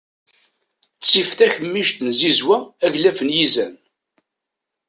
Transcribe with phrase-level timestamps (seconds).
[1.01, 3.73] Ttif takemmict n tzizwa aglaf n yizan.